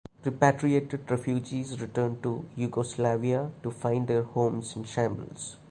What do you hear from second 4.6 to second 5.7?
in shambles.